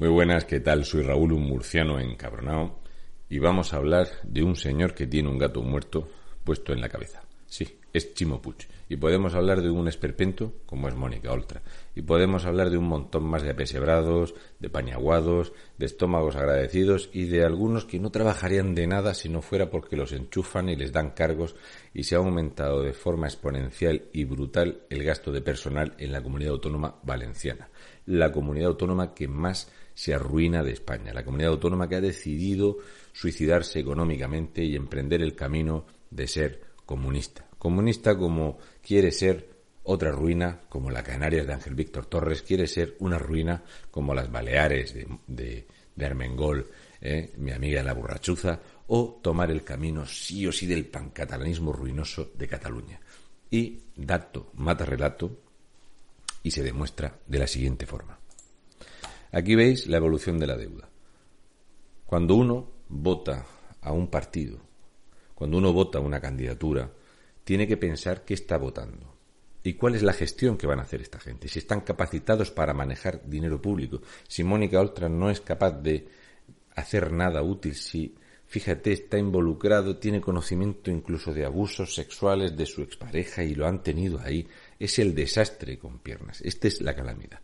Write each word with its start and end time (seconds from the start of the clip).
Muy 0.00 0.08
buenas, 0.08 0.46
¿qué 0.46 0.60
tal? 0.60 0.86
Soy 0.86 1.02
Raúl, 1.02 1.34
un 1.34 1.42
murciano 1.42 2.00
encabronado, 2.00 2.80
y 3.28 3.38
vamos 3.38 3.74
a 3.74 3.76
hablar 3.76 4.08
de 4.22 4.42
un 4.42 4.56
señor 4.56 4.94
que 4.94 5.06
tiene 5.06 5.28
un 5.28 5.36
gato 5.36 5.60
muerto 5.60 6.08
puesto 6.42 6.72
en 6.72 6.80
la 6.80 6.88
cabeza. 6.88 7.20
Sí, 7.44 7.78
es 7.92 8.14
Chimo. 8.14 8.40
Y 8.88 8.96
podemos 8.96 9.34
hablar 9.34 9.60
de 9.60 9.68
un 9.68 9.88
esperpento 9.88 10.54
como 10.64 10.88
es 10.88 10.94
Mónica 10.94 11.32
Oltra. 11.32 11.60
Y 11.94 12.00
podemos 12.00 12.46
hablar 12.46 12.70
de 12.70 12.78
un 12.78 12.88
montón 12.88 13.24
más 13.24 13.42
de 13.42 13.50
apesebrados, 13.50 14.34
de 14.58 14.70
pañaguados, 14.70 15.52
de 15.76 15.84
estómagos 15.86 16.34
agradecidos 16.34 17.10
y 17.12 17.24
de 17.24 17.44
algunos 17.44 17.84
que 17.84 18.00
no 18.00 18.10
trabajarían 18.10 18.74
de 18.74 18.86
nada 18.86 19.12
si 19.12 19.28
no 19.28 19.42
fuera 19.42 19.68
porque 19.68 19.96
los 19.96 20.12
enchufan 20.12 20.70
y 20.70 20.76
les 20.76 20.92
dan 20.92 21.10
cargos 21.10 21.56
y 21.92 22.04
se 22.04 22.14
ha 22.14 22.18
aumentado 22.18 22.82
de 22.82 22.94
forma 22.94 23.26
exponencial 23.26 24.04
y 24.12 24.24
brutal 24.24 24.82
el 24.88 25.04
gasto 25.04 25.30
de 25.30 25.42
personal 25.42 25.94
en 25.98 26.12
la 26.12 26.22
comunidad 26.22 26.52
autónoma 26.52 27.00
valenciana. 27.02 27.68
La 28.06 28.32
comunidad 28.32 28.68
autónoma 28.68 29.12
que 29.12 29.28
más 29.28 29.70
se 29.94 30.14
arruina 30.14 30.62
de 30.62 30.72
España. 30.72 31.12
La 31.12 31.24
comunidad 31.24 31.52
autónoma 31.52 31.88
que 31.88 31.96
ha 31.96 32.00
decidido 32.00 32.78
suicidarse 33.12 33.80
económicamente 33.80 34.64
y 34.64 34.76
emprender 34.76 35.22
el 35.22 35.34
camino 35.34 35.86
de 36.10 36.26
ser 36.26 36.60
comunista. 36.86 37.46
Comunista 37.58 38.16
como 38.16 38.58
quiere 38.82 39.12
ser 39.12 39.50
otra 39.82 40.12
ruina, 40.12 40.60
como 40.68 40.90
la 40.90 41.02
Canarias 41.02 41.46
de 41.46 41.54
Ángel 41.54 41.74
Víctor 41.74 42.06
Torres, 42.06 42.42
quiere 42.42 42.66
ser 42.66 42.96
una 43.00 43.18
ruina 43.18 43.62
como 43.90 44.14
las 44.14 44.30
Baleares 44.30 44.94
de, 44.94 45.66
de, 45.94 46.06
Armengol, 46.06 46.70
¿eh? 47.00 47.32
mi 47.38 47.50
amiga 47.50 47.82
la 47.82 47.94
borrachuza, 47.94 48.60
o 48.88 49.20
tomar 49.22 49.50
el 49.50 49.64
camino 49.64 50.06
sí 50.06 50.46
o 50.46 50.52
sí 50.52 50.66
del 50.66 50.86
pancatalanismo 50.86 51.72
ruinoso 51.72 52.30
de 52.34 52.48
Cataluña. 52.48 53.00
Y 53.50 53.80
dato 53.96 54.50
mata 54.54 54.84
relato 54.84 55.40
y 56.42 56.50
se 56.50 56.62
demuestra 56.62 57.18
de 57.26 57.38
la 57.38 57.46
siguiente 57.46 57.86
forma. 57.86 58.19
Aquí 59.32 59.54
veis 59.54 59.86
la 59.86 59.98
evolución 59.98 60.38
de 60.38 60.46
la 60.46 60.56
deuda. 60.56 60.88
Cuando 62.06 62.34
uno 62.34 62.68
vota 62.88 63.46
a 63.80 63.92
un 63.92 64.08
partido, 64.08 64.58
cuando 65.34 65.58
uno 65.58 65.72
vota 65.72 65.98
a 65.98 66.02
una 66.02 66.20
candidatura, 66.20 66.90
tiene 67.44 67.66
que 67.66 67.76
pensar 67.76 68.24
qué 68.24 68.34
está 68.34 68.58
votando 68.58 69.14
y 69.62 69.74
cuál 69.74 69.94
es 69.94 70.02
la 70.02 70.12
gestión 70.12 70.56
que 70.56 70.66
van 70.66 70.80
a 70.80 70.82
hacer 70.82 71.00
esta 71.00 71.20
gente, 71.20 71.48
si 71.48 71.58
están 71.60 71.82
capacitados 71.82 72.50
para 72.50 72.74
manejar 72.74 73.22
dinero 73.28 73.60
público, 73.60 74.00
si 74.26 74.42
Mónica 74.42 74.80
Oltra 74.80 75.08
no 75.08 75.30
es 75.30 75.40
capaz 75.40 75.72
de 75.72 76.08
hacer 76.74 77.12
nada 77.12 77.42
útil, 77.42 77.74
si, 77.74 78.16
fíjate, 78.46 78.92
está 78.92 79.18
involucrado, 79.18 79.98
tiene 79.98 80.20
conocimiento 80.20 80.90
incluso 80.90 81.32
de 81.32 81.44
abusos 81.44 81.94
sexuales 81.94 82.56
de 82.56 82.66
su 82.66 82.82
expareja 82.82 83.44
y 83.44 83.54
lo 83.54 83.66
han 83.66 83.82
tenido 83.82 84.18
ahí, 84.20 84.48
es 84.78 84.98
el 84.98 85.14
desastre 85.14 85.78
con 85.78 85.98
piernas, 85.98 86.40
esta 86.40 86.68
es 86.68 86.80
la 86.80 86.94
calamidad. 86.94 87.40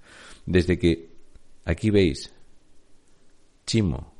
Desde 0.47 0.79
que 0.79 1.16
Aquí 1.67 1.91
veis, 1.91 2.33
Chimo 3.67 4.15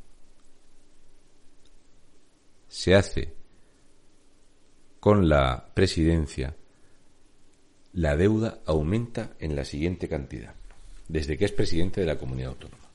se 2.67 2.97
hace 2.97 3.33
con 4.99 5.29
la 5.29 5.71
presidencia, 5.73 6.57
la 7.93 8.17
deuda 8.17 8.59
aumenta 8.67 9.37
en 9.39 9.55
la 9.55 9.65
siguiente 9.65 10.09
cantidad, 10.09 10.57
desde 11.07 11.39
que 11.39 11.45
es 11.45 11.53
presidente 11.53 12.01
de 12.01 12.09
la 12.09 12.19
comunidad 12.19 12.51
autónoma. 12.51 12.91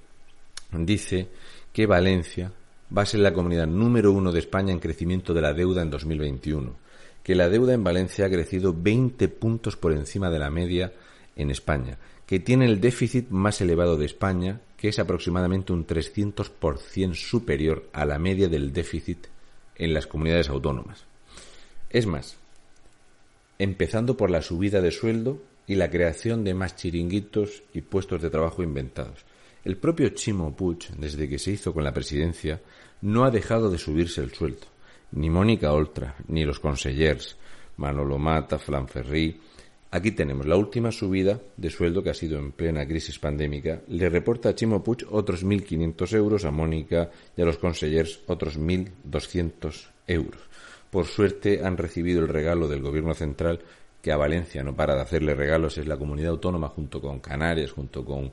dice 0.73 1.29
que 1.73 1.87
Valencia 1.87 2.53
va 2.97 3.03
a 3.03 3.07
ser 3.07 3.21
la 3.21 3.33
comunidad 3.33 3.67
número 3.67 4.13
uno 4.13 4.33
de 4.33 4.39
España 4.39 4.73
en 4.73 4.81
crecimiento 4.81 5.35
de 5.35 5.41
la 5.41 5.53
deuda 5.53 5.83
en 5.83 5.91
2021, 5.91 6.75
que 7.23 7.35
la 7.35 7.49
deuda 7.49 7.75
en 7.75 7.85
Valencia 7.85 8.27
ha 8.27 8.31
crecido 8.31 8.75
20 8.77 9.29
puntos 9.29 9.77
por 9.77 9.93
encima 9.93 10.31
de 10.31 10.39
la 10.39 10.51
media 10.51 10.93
en 11.35 11.51
España, 11.51 11.99
que 12.27 12.41
tiene 12.41 12.67
el 12.67 12.81
déficit 12.81 13.29
más 13.31 13.61
elevado 13.61 13.97
de 13.97 14.07
España, 14.07 14.61
que 14.77 14.89
es 14.89 14.99
aproximadamente 14.99 15.73
un 15.73 15.87
300% 15.87 17.15
superior 17.15 17.89
a 17.93 18.05
la 18.05 18.19
media 18.19 18.49
del 18.49 18.73
déficit 18.73 19.27
en 19.77 19.95
las 19.95 20.07
comunidades 20.07 20.49
autónomas. 20.49 21.05
Es 21.91 22.07
más, 22.07 22.37
empezando 23.59 24.17
por 24.17 24.31
la 24.31 24.43
subida 24.43 24.81
de 24.81 24.91
sueldo 24.91 25.43
y 25.67 25.75
la 25.77 25.91
creación 25.91 26.45
de 26.45 26.55
más 26.55 26.77
chiringuitos 26.77 27.63
y 27.73 27.81
puestos 27.81 28.23
de 28.23 28.31
trabajo 28.31 28.63
inventados. 28.63 29.25
El 29.67 29.79
propio 29.79 30.11
Chimo 30.11 30.55
Puig, 30.55 30.95
desde 30.97 31.29
que 31.29 31.41
se 31.41 31.51
hizo 31.51 31.75
con 31.75 31.83
la 31.83 31.93
presidencia, 31.93 32.61
no 33.01 33.25
ha 33.25 33.33
dejado 33.33 33.69
de 33.69 33.79
subirse 33.79 34.21
el 34.21 34.33
sueldo. 34.33 34.65
Ni 35.11 35.29
Mónica 35.29 35.73
Oltra, 35.73 36.15
ni 36.29 36.45
los 36.45 36.61
consellers, 36.61 37.37
Manolo 37.79 38.17
Mata, 38.17 38.61
Flanferri. 38.61 39.41
Aquí 39.91 40.13
tenemos 40.13 40.47
la 40.47 40.55
última 40.55 40.93
subida 40.93 41.41
de 41.57 41.69
sueldo 41.69 42.01
que 42.01 42.11
ha 42.11 42.15
sido 42.15 42.39
en 42.39 42.53
plena 42.53 42.87
crisis 42.87 43.19
pandémica. 43.19 43.83
Le 43.89 44.09
reporta 44.09 44.51
a 44.51 44.55
Chimo 44.55 44.85
Puig 44.85 45.05
otros 45.11 45.45
1.500 45.45 46.15
euros, 46.15 46.45
a 46.45 46.53
Mónica 46.53 47.11
y 47.37 47.43
a 47.43 47.45
los 47.45 47.59
consellers 47.59 48.21
otros 48.29 48.61
1.200 48.61 49.89
euros. 50.07 50.43
Por 50.93 51.07
suerte 51.07 51.65
han 51.65 51.77
recibido 51.77 52.21
el 52.21 52.29
regalo 52.29 52.69
del 52.69 52.83
Gobierno 52.83 53.15
central 53.15 53.59
que 54.01 54.13
a 54.13 54.17
Valencia 54.17 54.63
no 54.63 54.77
para 54.77 54.95
de 54.95 55.01
hacerle 55.01 55.35
regalos, 55.35 55.77
es 55.77 55.89
la 55.89 55.97
comunidad 55.97 56.31
autónoma 56.31 56.69
junto 56.69 57.01
con 57.01 57.19
Canarias, 57.19 57.73
junto 57.73 58.05
con 58.05 58.31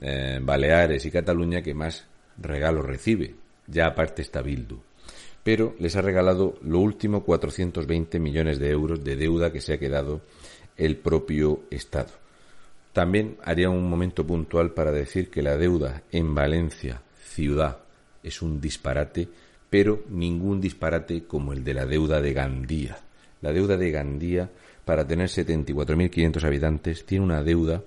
eh, 0.00 0.38
Baleares 0.42 1.04
y 1.04 1.10
Cataluña 1.10 1.62
que 1.62 1.74
más 1.74 2.06
regalos 2.38 2.84
recibe. 2.84 3.34
Ya 3.66 3.86
aparte 3.86 4.22
está 4.22 4.42
Bildu. 4.42 4.78
Pero 5.42 5.74
les 5.78 5.96
ha 5.96 6.02
regalado 6.02 6.58
lo 6.62 6.80
último 6.80 7.22
420 7.24 8.18
millones 8.18 8.58
de 8.58 8.70
euros 8.70 9.04
de 9.04 9.16
deuda 9.16 9.52
que 9.52 9.60
se 9.60 9.74
ha 9.74 9.78
quedado 9.78 10.22
el 10.76 10.96
propio 10.96 11.62
Estado. 11.70 12.10
También 12.92 13.36
haría 13.42 13.70
un 13.70 13.88
momento 13.88 14.26
puntual 14.26 14.72
para 14.72 14.92
decir 14.92 15.30
que 15.30 15.42
la 15.42 15.56
deuda 15.56 16.02
en 16.12 16.34
Valencia, 16.34 17.02
ciudad, 17.22 17.78
es 18.22 18.40
un 18.40 18.60
disparate, 18.60 19.28
pero 19.68 20.04
ningún 20.08 20.60
disparate 20.60 21.24
como 21.24 21.52
el 21.52 21.64
de 21.64 21.74
la 21.74 21.86
deuda 21.86 22.20
de 22.20 22.32
Gandía. 22.32 22.96
La 23.42 23.52
deuda 23.52 23.76
de 23.76 23.90
Gandía 23.90 24.50
para 24.84 25.06
tener 25.06 25.28
74.500 25.28 26.44
habitantes, 26.44 27.06
tiene 27.06 27.24
una 27.24 27.42
deuda 27.42 27.82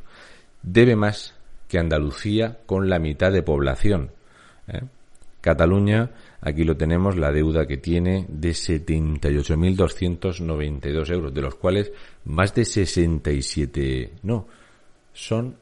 Debe 0.61 0.95
más 0.95 1.33
que 1.67 1.79
Andalucía 1.79 2.59
con 2.65 2.89
la 2.89 2.99
mitad 2.99 3.31
de 3.31 3.43
población. 3.43 4.11
¿eh? 4.67 4.81
Cataluña, 5.45 6.09
aquí 6.41 6.63
lo 6.63 6.75
tenemos, 6.75 7.17
la 7.17 7.31
deuda 7.31 7.67
que 7.67 7.77
tiene 7.77 8.25
de 8.27 8.49
78.292 8.49 11.11
euros, 11.11 11.31
de 11.31 11.41
los 11.41 11.53
cuales 11.53 11.91
más 12.23 12.55
de 12.55 12.65
67, 12.65 14.13
no, 14.23 14.47
son 15.13 15.55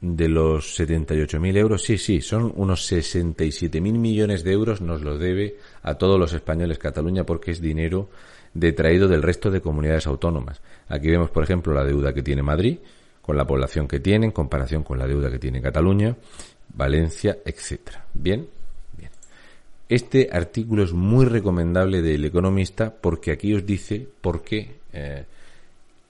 de 0.00 0.28
los 0.28 0.80
78.000 0.80 1.56
euros, 1.58 1.84
sí, 1.84 1.96
sí, 1.96 2.20
son 2.20 2.52
unos 2.56 2.90
67.000 2.90 3.80
millones 3.80 4.42
de 4.42 4.50
euros 4.50 4.80
nos 4.80 5.02
lo 5.02 5.16
debe 5.16 5.58
a 5.84 5.94
todos 5.94 6.18
los 6.18 6.32
españoles 6.32 6.78
Cataluña 6.78 7.22
porque 7.22 7.52
es 7.52 7.60
dinero 7.60 8.10
detraído 8.52 9.06
del 9.06 9.22
resto 9.22 9.52
de 9.52 9.60
comunidades 9.60 10.08
autónomas. 10.08 10.60
Aquí 10.88 11.08
vemos, 11.08 11.30
por 11.30 11.44
ejemplo, 11.44 11.72
la 11.72 11.84
deuda 11.84 12.12
que 12.12 12.24
tiene 12.24 12.42
Madrid, 12.42 12.78
con 13.22 13.36
la 13.36 13.46
población 13.46 13.86
que 13.86 14.00
tiene 14.00 14.26
en 14.26 14.32
comparación 14.32 14.82
con 14.82 14.98
la 14.98 15.06
deuda 15.06 15.30
que 15.30 15.38
tiene 15.38 15.62
Cataluña, 15.62 16.16
Valencia, 16.74 17.38
etcétera. 17.44 18.06
Bien, 18.12 18.48
este 19.90 20.28
artículo 20.30 20.84
es 20.84 20.92
muy 20.92 21.26
recomendable 21.26 22.00
del 22.00 22.24
Economista 22.24 22.94
porque 22.94 23.32
aquí 23.32 23.52
os 23.52 23.66
dice 23.66 24.06
por 24.20 24.44
qué 24.44 24.76
eh, 24.92 25.24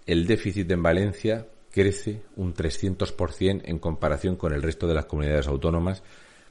el 0.07 0.27
déficit 0.27 0.71
en 0.71 0.83
Valencia 0.83 1.47
crece 1.73 2.21
un 2.37 2.53
300% 2.53 3.63
en 3.65 3.79
comparación 3.79 4.37
con 4.37 4.53
el 4.53 4.61
resto 4.61 4.87
de 4.87 4.93
las 4.93 5.07
comunidades 5.07 5.47
autónomas. 5.47 6.03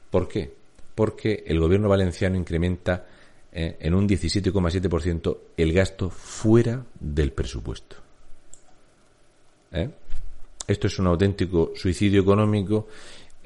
¿Por 0.09 0.27
qué? 0.27 0.51
Porque 0.95 1.43
el 1.45 1.59
gobierno 1.59 1.87
valenciano 1.87 2.35
incrementa 2.35 3.05
eh, 3.51 3.77
en 3.79 3.93
un 3.93 4.09
17,7% 4.09 5.37
el 5.55 5.71
gasto 5.71 6.09
fuera 6.09 6.83
del 6.99 7.31
presupuesto. 7.31 7.97
¿Eh? 9.71 9.87
Esto 10.65 10.87
es 10.87 10.97
un 10.97 11.05
auténtico 11.05 11.73
suicidio 11.75 12.21
económico 12.21 12.87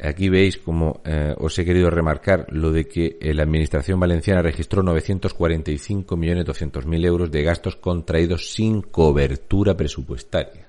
Aquí 0.03 0.27
veis, 0.27 0.57
como 0.57 0.99
eh, 1.05 1.33
os 1.39 1.57
he 1.57 1.63
querido 1.63 1.89
remarcar, 1.89 2.47
lo 2.51 2.73
de 2.73 2.89
que 2.91 3.17
eh, 3.21 3.33
la 3.33 3.43
Administración 3.43 4.01
Valenciana 4.01 4.41
registró 4.41 4.83
945.200.000 4.83 7.05
euros 7.05 7.31
de 7.31 7.41
gastos 7.41 7.77
contraídos 7.77 8.51
sin 8.51 8.81
cobertura 8.81 9.77
presupuestaria. 9.77 10.67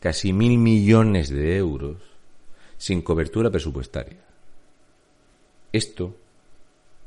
Casi 0.00 0.32
mil 0.32 0.56
millones 0.56 1.28
de 1.28 1.58
euros 1.58 1.98
sin 2.78 3.02
cobertura 3.02 3.50
presupuestaria. 3.50 4.24
Esto, 5.70 6.16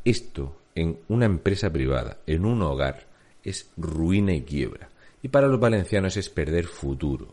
esto 0.06 0.56
en 0.76 1.00
una 1.08 1.26
empresa 1.26 1.72
privada, 1.72 2.18
en 2.28 2.46
un 2.46 2.62
hogar, 2.62 3.08
es 3.44 3.68
ruina 3.78 4.36
y 4.36 4.44
quiebra. 4.44 4.90
Y 5.24 5.30
para 5.30 5.48
los 5.48 5.60
valencianos 5.60 6.18
es 6.18 6.30
perder 6.30 6.66
futuro, 6.66 7.30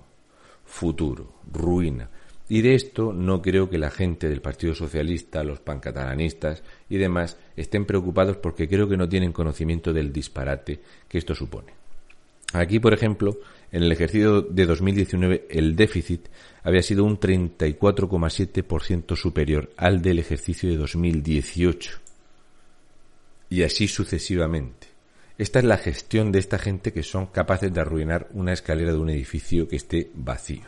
futuro, 0.64 1.30
ruina. 1.52 2.08
Y 2.48 2.62
de 2.62 2.74
esto 2.74 3.12
no 3.12 3.42
creo 3.42 3.68
que 3.68 3.76
la 3.76 3.90
gente 3.90 4.28
del 4.28 4.40
Partido 4.40 4.74
Socialista, 4.74 5.44
los 5.44 5.60
pancatalanistas 5.60 6.62
y 6.88 6.96
demás 6.96 7.36
estén 7.56 7.84
preocupados 7.84 8.38
porque 8.38 8.68
creo 8.68 8.88
que 8.88 8.96
no 8.96 9.08
tienen 9.08 9.32
conocimiento 9.32 9.92
del 9.92 10.12
disparate 10.12 10.80
que 11.08 11.18
esto 11.18 11.34
supone. 11.34 11.72
Aquí, 12.54 12.78
por 12.78 12.94
ejemplo, 12.94 13.38
en 13.70 13.82
el 13.82 13.92
ejercicio 13.92 14.40
de 14.40 14.64
2019 14.64 15.48
el 15.50 15.76
déficit 15.76 16.28
había 16.62 16.82
sido 16.82 17.04
un 17.04 17.20
34,7% 17.20 19.14
superior 19.16 19.70
al 19.76 20.00
del 20.00 20.18
ejercicio 20.18 20.70
de 20.70 20.78
2018. 20.78 21.98
Y 23.50 23.62
así 23.62 23.88
sucesivamente. 23.88 24.88
Esta 25.36 25.58
es 25.58 25.66
la 25.66 25.76
gestión 25.76 26.32
de 26.32 26.38
esta 26.38 26.58
gente 26.58 26.92
que 26.92 27.02
son 27.02 27.26
capaces 27.26 27.72
de 27.72 27.80
arruinar 27.80 28.28
una 28.32 28.54
escalera 28.54 28.92
de 28.92 28.98
un 28.98 29.10
edificio 29.10 29.68
que 29.68 29.76
esté 29.76 30.10
vacío. 30.14 30.64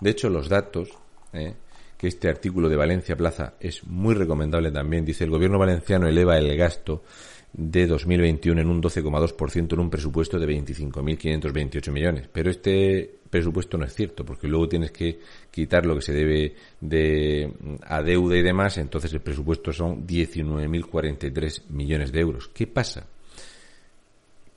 De 0.00 0.10
hecho, 0.10 0.28
los 0.28 0.48
datos 0.48 0.90
¿eh? 1.32 1.54
que 1.96 2.08
este 2.08 2.28
artículo 2.28 2.68
de 2.68 2.76
Valencia 2.76 3.16
Plaza 3.16 3.54
es 3.60 3.84
muy 3.84 4.14
recomendable 4.14 4.72
también. 4.72 5.04
Dice, 5.04 5.24
el 5.24 5.30
gobierno 5.30 5.58
valenciano 5.58 6.08
eleva 6.08 6.36
el 6.36 6.56
gasto 6.56 7.04
de 7.52 7.86
2021 7.86 8.60
en 8.60 8.68
un 8.68 8.82
12,2% 8.82 9.72
en 9.74 9.78
un 9.78 9.90
presupuesto 9.90 10.38
de 10.38 10.46
25.528 10.48 11.92
millones. 11.92 12.28
Pero 12.32 12.50
este 12.50 13.18
presupuesto 13.28 13.78
no 13.78 13.84
es 13.84 13.94
cierto, 13.94 14.24
porque 14.24 14.48
luego 14.48 14.68
tienes 14.68 14.90
que 14.90 15.20
quitar 15.50 15.86
lo 15.86 15.94
que 15.94 16.02
se 16.02 16.12
debe 16.12 16.54
de 16.80 17.52
a 17.82 18.02
deuda 18.02 18.36
y 18.36 18.42
demás, 18.42 18.78
entonces 18.78 19.12
el 19.12 19.20
presupuesto 19.20 19.72
son 19.72 20.06
19.043 20.06 21.68
millones 21.70 22.12
de 22.12 22.20
euros. 22.20 22.48
¿Qué 22.48 22.66
pasa? 22.66 23.06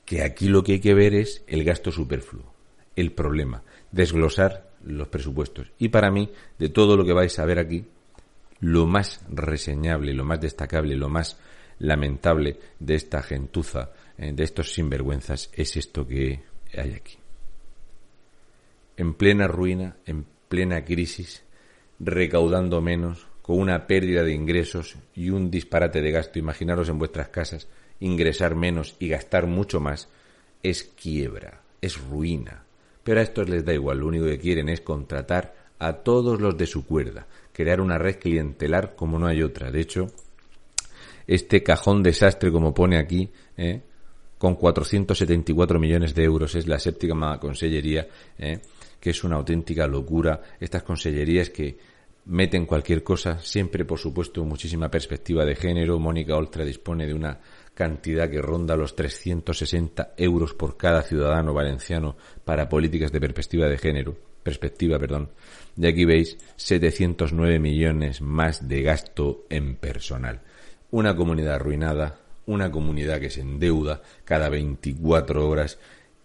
Que 0.04 0.24
aquí 0.24 0.48
lo 0.48 0.64
que 0.64 0.74
hay 0.74 0.80
que 0.80 0.94
ver 0.94 1.16
es 1.16 1.44
el 1.48 1.64
gasto 1.64 1.92
superfluo, 1.92 2.54
el 2.96 3.12
problema, 3.12 3.64
desglosar 3.92 4.75
los 4.86 5.08
presupuestos. 5.08 5.72
Y 5.78 5.90
para 5.90 6.12
mí, 6.12 6.30
de 6.58 6.70
todo 6.70 6.96
lo 6.96 7.06
que 7.06 7.14
vais 7.14 7.38
a 7.40 7.46
ver 7.46 7.60
aquí, 7.60 7.86
lo 8.60 8.86
más 8.86 9.24
reseñable, 9.30 10.14
lo 10.14 10.24
más 10.24 10.40
destacable, 10.40 10.96
lo 10.96 11.10
más 11.10 11.38
lamentable 11.80 12.58
de 12.80 12.96
esta 12.96 13.22
gentuza, 13.22 13.92
eh, 14.18 14.32
de 14.34 14.44
estos 14.44 14.74
sinvergüenzas, 14.74 15.50
es 15.54 15.76
esto 15.76 16.08
que 16.08 16.42
hay 16.74 16.94
aquí. 16.94 17.18
En 18.98 19.14
plena 19.14 19.48
ruina, 19.48 19.98
en 20.06 20.26
plena 20.48 20.86
crisis, 20.86 21.44
recaudando 22.00 22.82
menos, 22.82 23.28
con 23.42 23.60
una 23.60 23.86
pérdida 23.86 24.24
de 24.24 24.34
ingresos 24.34 24.96
y 25.14 25.30
un 25.30 25.52
disparate 25.52 26.02
de 26.02 26.12
gasto, 26.12 26.40
imaginaros 26.40 26.90
en 26.90 26.98
vuestras 26.98 27.28
casas, 27.28 27.68
ingresar 28.00 28.56
menos 28.56 28.96
y 29.00 29.10
gastar 29.10 29.48
mucho 29.48 29.80
más, 29.80 30.10
es 30.64 30.84
quiebra, 30.84 31.62
es 31.82 32.00
ruina. 32.00 32.65
Pero 33.06 33.20
a 33.20 33.24
estos 33.24 33.48
les 33.48 33.64
da 33.64 33.72
igual, 33.72 34.00
lo 34.00 34.08
único 34.08 34.26
que 34.26 34.40
quieren 34.40 34.68
es 34.68 34.82
contratar 34.82 35.54
a 35.78 35.94
todos 35.94 36.42
los 36.42 36.58
de 36.58 36.66
su 36.66 36.88
cuerda, 36.88 37.28
crear 37.54 37.80
una 37.80 38.00
red 38.00 38.18
clientelar 38.18 38.96
como 38.96 39.20
no 39.20 39.28
hay 39.28 39.44
otra. 39.44 39.70
De 39.70 39.80
hecho, 39.80 40.08
este 41.28 41.62
cajón 41.62 42.02
desastre, 42.02 42.52
como 42.52 42.74
pone 42.74 42.98
aquí, 42.98 43.30
¿eh? 43.58 43.80
con 44.40 44.56
474 44.56 45.80
millones 45.80 46.16
de 46.16 46.24
euros, 46.24 46.56
es 46.56 46.68
la 46.68 46.80
séptima 46.80 47.40
consellería, 47.40 48.08
¿eh? 48.40 48.60
que 49.00 49.12
es 49.12 49.24
una 49.24 49.36
auténtica 49.36 49.86
locura. 49.86 50.42
Estas 50.60 50.82
consellerías 50.82 51.52
que 51.52 51.78
meten 52.26 52.66
cualquier 52.66 53.04
cosa, 53.04 53.38
siempre, 53.38 53.86
por 53.86 54.00
supuesto, 54.00 54.44
muchísima 54.44 54.90
perspectiva 54.90 55.46
de 55.46 55.56
género. 55.56 56.00
Mónica 56.00 56.36
Oltra 56.36 56.66
dispone 56.66 57.06
de 57.06 57.14
una 57.14 57.40
cantidad 57.76 58.30
que 58.30 58.42
ronda 58.42 58.76
los 58.76 58.96
360 58.96 60.14
euros 60.18 60.54
por 60.54 60.78
cada 60.78 61.04
ciudadano 61.04 61.54
valenciano 61.54 62.16
para 62.44 62.68
políticas 62.70 63.12
de 63.12 63.20
perspectiva 63.20 63.68
de 63.68 63.78
género, 63.78 64.18
perspectiva, 64.42 64.98
perdón. 64.98 65.30
Y 65.78 65.86
aquí 65.86 66.06
veis 66.06 66.38
709 66.56 67.60
millones 67.60 68.22
más 68.22 68.68
de 68.68 68.82
gasto 68.82 69.46
en 69.50 69.76
personal. 69.76 70.42
Una 70.92 71.16
comunidad 71.16 71.56
arruinada, 71.56 72.18
una 72.46 72.72
comunidad 72.72 73.20
que 73.20 73.30
se 73.30 73.42
endeuda 73.42 74.02
cada 74.24 74.50
24 74.50 75.48
horas 75.48 75.78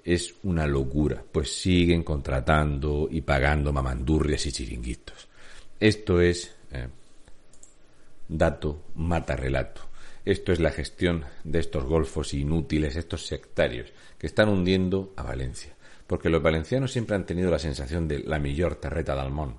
es 0.05 0.35
una 0.45 0.67
locura, 0.67 1.23
pues 1.31 1.61
siguen 1.61 2.05
contratando 2.05 3.09
y 3.11 3.21
pagando 3.23 3.73
mamandurrias 3.73 4.47
y 4.47 4.53
chiringuitos. 4.53 5.29
Esto 5.79 6.21
es 6.21 6.55
eh, 6.71 6.89
dato 8.29 8.85
mata 8.95 9.35
relato. 9.35 9.90
Esto 10.25 10.53
es 10.53 10.61
la 10.61 10.71
gestión 10.71 11.25
de 11.45 11.61
estos 11.61 11.85
golfos 11.85 12.35
inútiles, 12.35 12.97
estos 12.97 13.27
sectarios, 13.27 13.93
que 14.19 14.27
están 14.27 14.49
hundiendo 14.51 15.15
a 15.17 15.23
Valencia. 15.23 15.75
Porque 16.07 16.29
los 16.29 16.43
valencianos 16.43 16.93
siempre 16.93 17.17
han 17.17 17.25
tenido 17.25 17.51
la 17.51 17.59
sensación 17.59 18.07
de 18.07 18.19
la 18.19 18.39
mejor 18.39 18.77
terreta 18.77 19.15
de 19.15 19.21
Almón. 19.23 19.57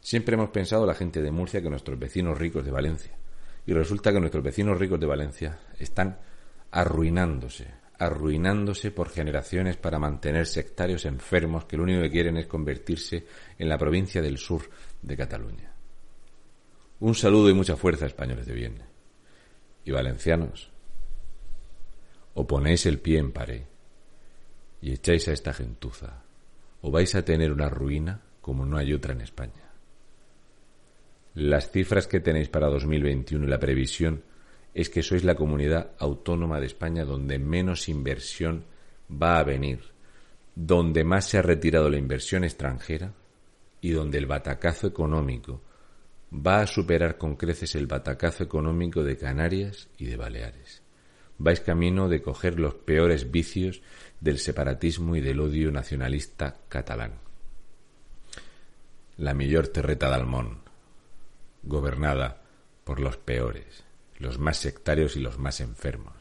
Siempre 0.00 0.34
hemos 0.34 0.50
pensado 0.50 0.86
la 0.86 0.94
gente 0.94 1.20
de 1.22 1.32
Murcia 1.32 1.60
que 1.60 1.70
nuestros 1.70 1.98
vecinos 1.98 2.38
ricos 2.38 2.64
de 2.64 2.70
Valencia. 2.70 3.12
Y 3.66 3.72
resulta 3.72 4.12
que 4.12 4.20
nuestros 4.20 4.44
vecinos 4.44 4.78
ricos 4.78 5.00
de 5.00 5.06
Valencia 5.06 5.58
están 5.78 6.20
arruinándose, 6.70 7.66
arruinándose 7.98 8.92
por 8.92 9.08
generaciones 9.08 9.76
para 9.76 9.98
mantener 9.98 10.46
sectarios 10.46 11.04
enfermos 11.04 11.64
que 11.64 11.76
lo 11.76 11.82
único 11.82 12.02
que 12.02 12.10
quieren 12.10 12.36
es 12.36 12.46
convertirse 12.46 13.26
en 13.58 13.68
la 13.68 13.78
provincia 13.78 14.22
del 14.22 14.38
sur 14.38 14.70
de 15.02 15.16
Cataluña. 15.16 15.72
Un 17.00 17.14
saludo 17.14 17.50
y 17.50 17.54
mucha 17.54 17.76
fuerza, 17.76 18.06
españoles 18.06 18.46
de 18.46 18.54
bien. 18.54 18.95
Y 19.86 19.92
valencianos, 19.92 20.70
o 22.34 22.46
ponéis 22.46 22.84
el 22.84 22.98
pie 22.98 23.18
en 23.18 23.32
pared 23.32 23.62
y 24.82 24.92
echáis 24.92 25.28
a 25.28 25.32
esta 25.32 25.54
gentuza, 25.54 26.24
o 26.82 26.90
vais 26.90 27.14
a 27.14 27.24
tener 27.24 27.52
una 27.52 27.70
ruina 27.70 28.20
como 28.42 28.66
no 28.66 28.76
hay 28.76 28.92
otra 28.92 29.12
en 29.12 29.22
España. 29.22 29.70
Las 31.34 31.70
cifras 31.70 32.08
que 32.08 32.20
tenéis 32.20 32.48
para 32.48 32.66
2021 32.68 33.46
y 33.46 33.48
la 33.48 33.60
previsión 33.60 34.22
es 34.74 34.90
que 34.90 35.02
sois 35.02 35.22
la 35.22 35.36
comunidad 35.36 35.92
autónoma 35.98 36.60
de 36.60 36.66
España 36.66 37.04
donde 37.04 37.38
menos 37.38 37.88
inversión 37.88 38.64
va 39.10 39.38
a 39.38 39.44
venir, 39.44 39.80
donde 40.54 41.04
más 41.04 41.26
se 41.26 41.38
ha 41.38 41.42
retirado 41.42 41.88
la 41.90 41.96
inversión 41.96 42.42
extranjera 42.42 43.14
y 43.80 43.90
donde 43.90 44.18
el 44.18 44.26
batacazo 44.26 44.88
económico 44.88 45.62
va 46.32 46.60
a 46.60 46.66
superar 46.66 47.18
con 47.18 47.36
creces 47.36 47.74
el 47.74 47.86
batacazo 47.86 48.42
económico 48.42 49.04
de 49.04 49.16
Canarias 49.16 49.88
y 49.98 50.06
de 50.06 50.16
Baleares. 50.16 50.82
Vais 51.38 51.60
camino 51.60 52.08
de 52.08 52.22
coger 52.22 52.58
los 52.58 52.74
peores 52.74 53.30
vicios 53.30 53.82
del 54.20 54.38
separatismo 54.38 55.16
y 55.16 55.20
del 55.20 55.40
odio 55.40 55.70
nacionalista 55.70 56.56
catalán. 56.68 57.14
La 59.18 59.34
mayor 59.34 59.68
terreta 59.68 60.08
de 60.08 60.14
Almón, 60.14 60.60
gobernada 61.62 62.42
por 62.84 63.00
los 63.00 63.16
peores, 63.16 63.84
los 64.18 64.38
más 64.38 64.56
sectarios 64.56 65.16
y 65.16 65.20
los 65.20 65.38
más 65.38 65.60
enfermos. 65.60 66.14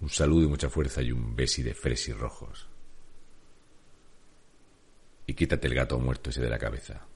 Un 0.00 0.08
saludo 0.08 0.44
y 0.44 0.48
mucha 0.48 0.68
fuerza 0.68 1.00
y 1.02 1.12
un 1.12 1.36
besi 1.36 1.62
de 1.62 1.74
fresi 1.74 2.12
rojos. 2.12 2.66
Y 5.26 5.34
quítate 5.34 5.68
el 5.68 5.74
gato 5.74 5.98
muerto 6.00 6.30
ese 6.30 6.40
de 6.40 6.50
la 6.50 6.58
cabeza. 6.58 7.06